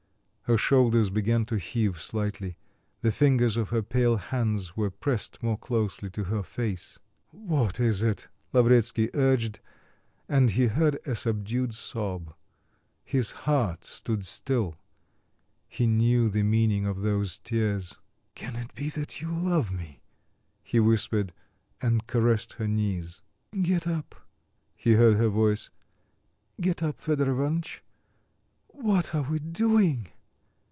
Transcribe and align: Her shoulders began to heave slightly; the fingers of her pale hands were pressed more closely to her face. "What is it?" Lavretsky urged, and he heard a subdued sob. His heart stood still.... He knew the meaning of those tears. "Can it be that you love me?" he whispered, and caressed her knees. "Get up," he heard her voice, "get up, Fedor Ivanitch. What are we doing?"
Her 0.45 0.57
shoulders 0.57 1.09
began 1.09 1.45
to 1.45 1.57
heave 1.57 1.97
slightly; 2.01 2.57
the 2.99 3.09
fingers 3.13 3.55
of 3.55 3.69
her 3.69 3.81
pale 3.81 4.17
hands 4.17 4.75
were 4.75 4.91
pressed 4.91 5.41
more 5.41 5.57
closely 5.57 6.09
to 6.09 6.25
her 6.25 6.43
face. 6.43 6.99
"What 7.31 7.79
is 7.79 8.03
it?" 8.03 8.27
Lavretsky 8.51 9.09
urged, 9.15 9.61
and 10.27 10.49
he 10.51 10.65
heard 10.67 10.95
a 11.07 11.15
subdued 11.15 11.73
sob. 11.73 12.33
His 13.05 13.31
heart 13.31 13.85
stood 13.85 14.25
still.... 14.25 14.75
He 15.69 15.87
knew 15.87 16.29
the 16.29 16.43
meaning 16.43 16.85
of 16.85 16.99
those 17.01 17.37
tears. 17.37 17.97
"Can 18.35 18.57
it 18.57 18.73
be 18.75 18.89
that 18.89 19.21
you 19.21 19.29
love 19.31 19.71
me?" 19.71 20.01
he 20.61 20.81
whispered, 20.81 21.31
and 21.81 22.05
caressed 22.07 22.51
her 22.53 22.67
knees. 22.67 23.21
"Get 23.61 23.87
up," 23.87 24.15
he 24.75 24.95
heard 24.95 25.15
her 25.15 25.29
voice, 25.29 25.69
"get 26.59 26.83
up, 26.83 26.99
Fedor 26.99 27.31
Ivanitch. 27.31 27.81
What 28.67 29.15
are 29.15 29.31
we 29.31 29.39
doing?" 29.39 30.07